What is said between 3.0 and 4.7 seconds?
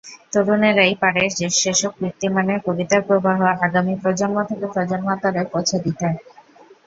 প্রবাহ আগামী প্রজন্ম থেকে